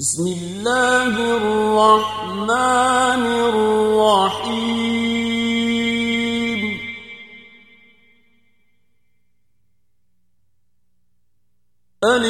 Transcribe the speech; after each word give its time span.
بسم 0.00 0.26
الله 0.26 1.14
الرحمن 1.36 3.24
الرحيم. 3.52 4.60
ألف 12.04 12.29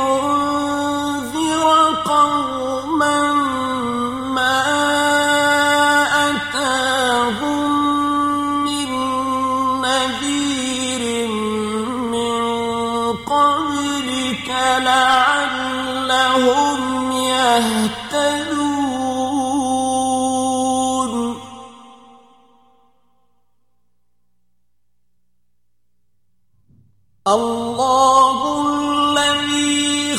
Oh. 0.00 0.27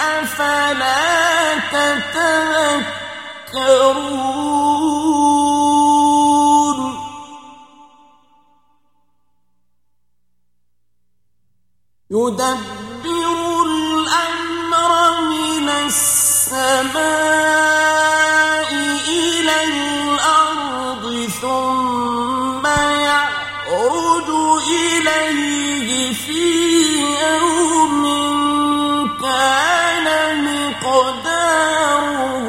أفلا 0.01 1.05
تتذكرون؟ 1.71 2.85
يدبر 12.11 13.65
الأمر 13.65 14.91
من 15.21 15.69
السماء 15.69 17.74
مقداره 30.85 32.47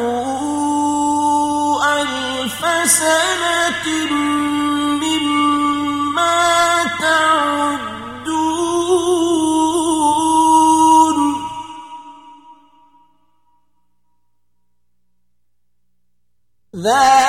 ألف 2.01 2.61
سنة 2.91 3.87
مما 5.03 6.37
تعدون. 7.01 7.27
ذلك 16.77 17.26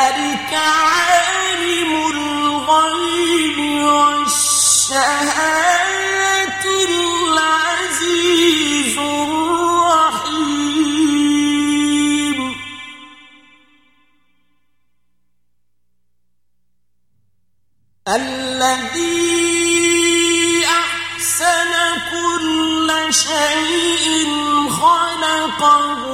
شيء 23.11 24.29
خلقه 24.69 26.07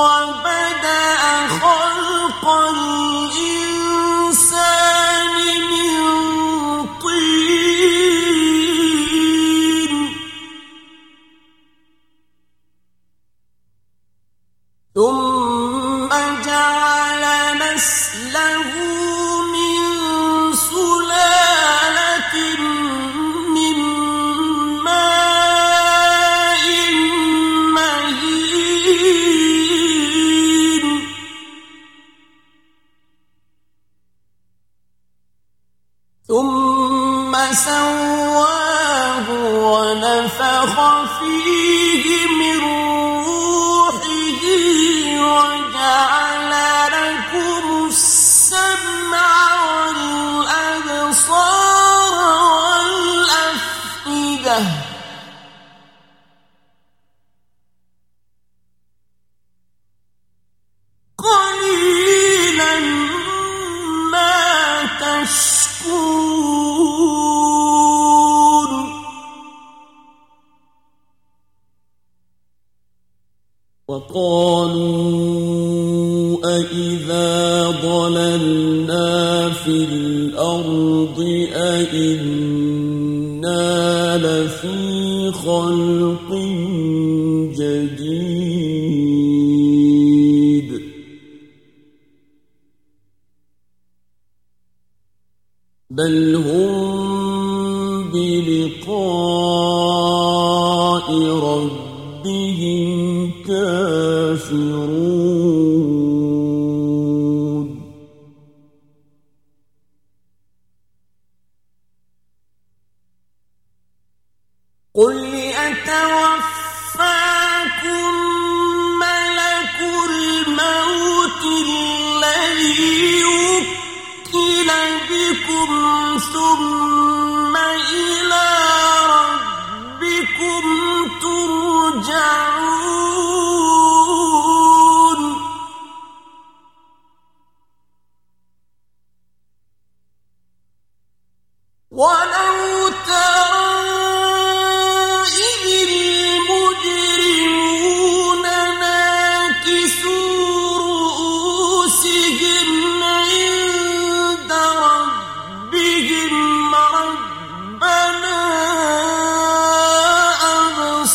وبدأ 0.00 1.48
خلق 1.48 2.44
ثم 36.30 37.34
سواه 37.52 39.26
ونفخ 39.64 40.74
فيه 41.18 42.04
من 42.40 42.60
روحه 43.26 44.42
وجعل 45.18 46.19
وقالوا 74.00 75.20
أإذا 76.44 77.70
ضللنا 77.82 79.50
في 79.50 79.84
الأرض 79.84 81.20
أإنا 81.54 82.56
لفي 84.16 85.32
خلق 85.32 86.30
جديد 87.60 88.70
بل 95.90 96.34
هم 96.36 97.00
بلقاء 98.10 99.10
ربهم 101.22 101.79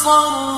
صرف 0.06 0.55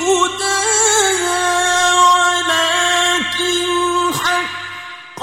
هداها 0.00 1.44
ولكن 2.00 3.68
حق 4.14 5.20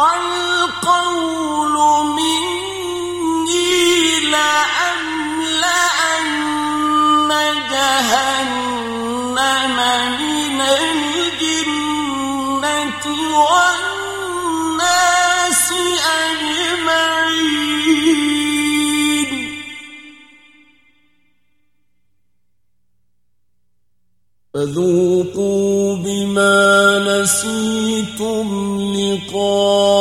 فذوقوا 24.57 25.95
بما 25.95 26.99
نسيتم 26.99 28.47
لقاء 28.93 29.96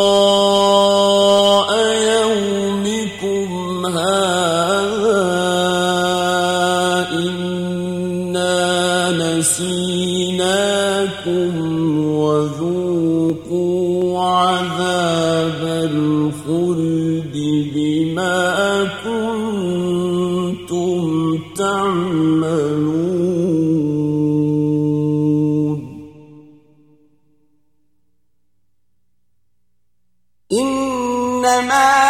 السماء 31.57 32.06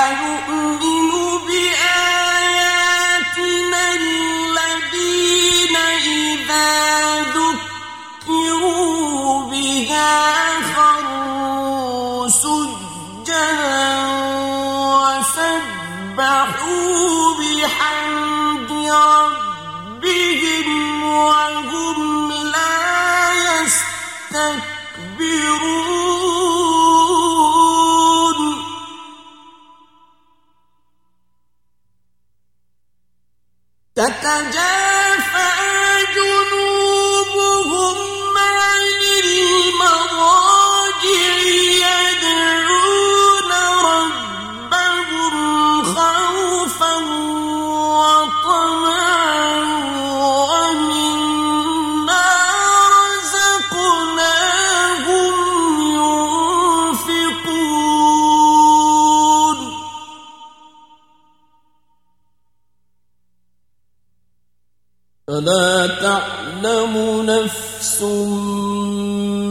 فلا 65.37 65.87
تعلم 65.87 67.23
نفس 67.26 68.02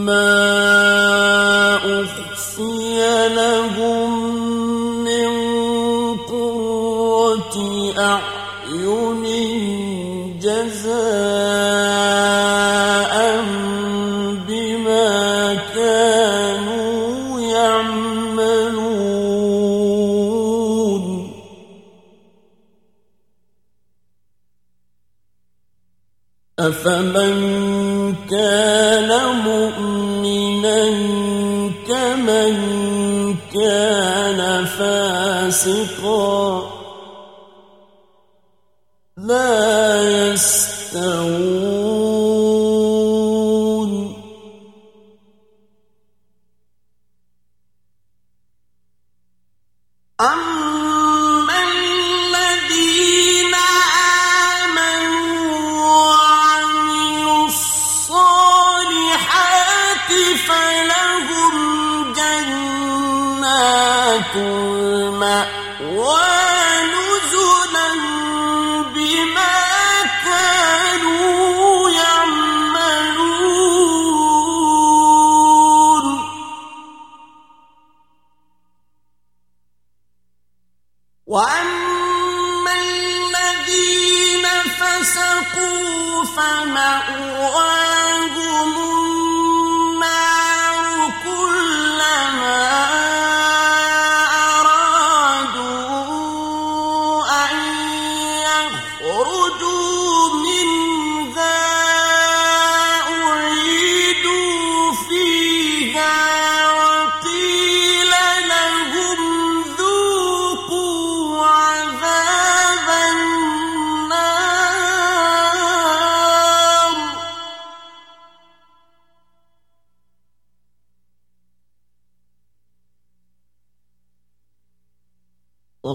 ما 0.01 0.25
أخفي 1.75 3.29
لهم 3.35 4.09
من 5.03 5.29
قرة 6.17 7.55
أعين 7.97 9.25
جزاء 10.41 10.95
بما 14.47 15.57
كانوا 15.75 17.39
يعملون. 17.39 18.94
أفمن 26.59 28.15
كان 28.31 29.11
مؤمنا 29.43 30.85
كمن 31.87 32.55
كان 33.53 34.65
فاسقا 34.65 36.35
لا 39.17 40.31
يستوون 40.31 41.54
المأوى 64.37 66.25
نزلا 66.93 67.89
بما 68.95 69.55
كانوا 70.25 71.89
يعملون. 71.89 73.25
وأما 81.27 82.73
الذين 82.81 84.45
فسقوا 84.79 86.25
فمأواهم 86.25 87.94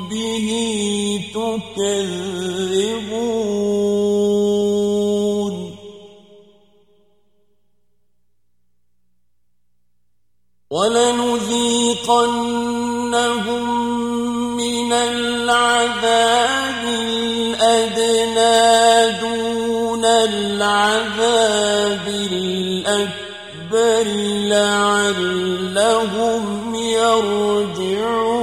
به 0.09 0.47
تكذبون. 1.33 2.25
ولنذيقنهم 10.71 11.55
من 14.57 14.93
العذاب 14.93 16.84
العذاب 21.35 22.07
الأكبر 22.31 24.03
لعلهم 24.55 26.43
يرجعون. 26.75 28.35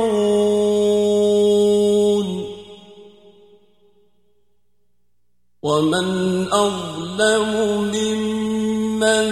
ومن 5.62 6.06
أظلم 6.52 7.48
ممن 7.94 9.26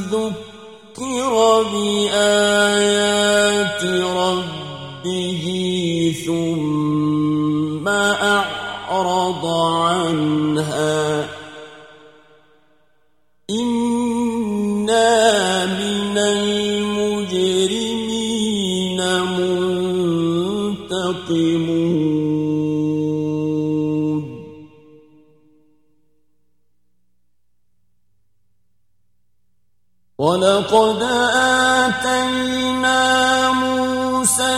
ذكر 0.00 1.32
بآيات 1.72 3.02
ربه 4.16 5.46
ثم 6.26 6.65
ولقد 30.18 31.02
آتينا 31.84 33.00
موسى 33.52 34.54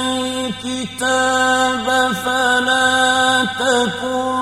الكتاب 0.64 1.86
فلا 2.24 3.44
تكن 3.58 4.37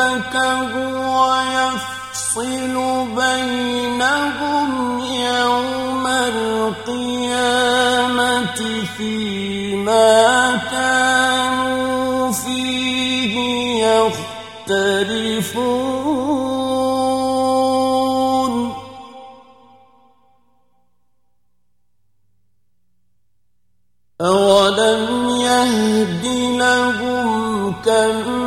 ربك 0.00 0.36
هو 0.36 1.40
يفصل 1.52 2.74
بينهم 3.16 5.00
يوم 5.00 6.06
القيامة 6.86 7.60
فيما 8.96 10.56
كانوا 10.70 12.32
فيه 12.32 13.34
يختلفون. 14.66 15.40
أولم 24.20 25.28
يهد 25.40 26.24
لهم 26.58 27.72
كم 27.84 28.40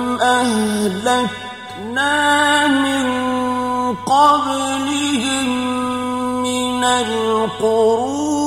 من 2.67 3.05
قبلهم 3.95 5.47
من 6.43 6.83
القرون 6.83 8.43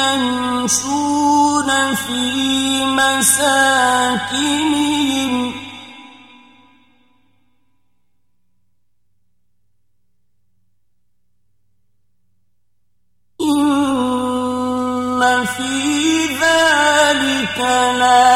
يمشون 0.00 1.68
في 1.94 2.84
مساكنهم 2.84 4.48
إن 14.38 15.20
في 15.46 16.26
ذلك 16.26 17.58
لآيات 17.98 18.27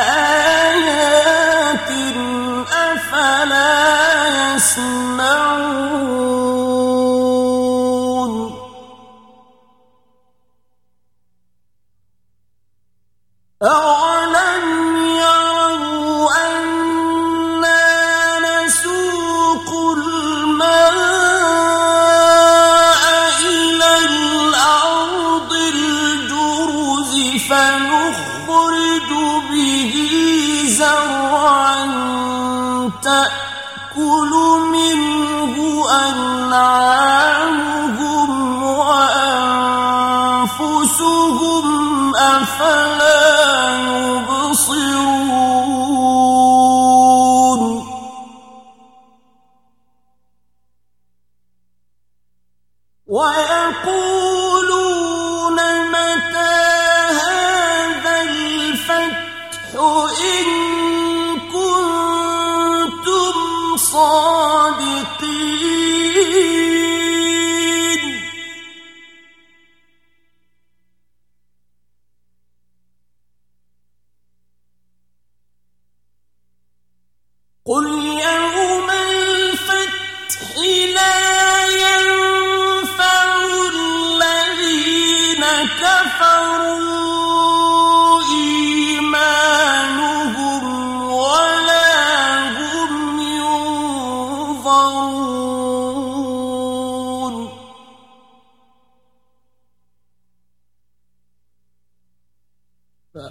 زرعا 30.82 31.84
تأكل 33.02 34.32
منه 34.72 35.54
أنعامهم 36.08 37.21
happen. 65.22 65.51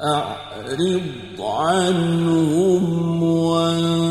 فأعرض 0.02 1.02
عنهم 1.40 3.24
وانظر 3.24 4.11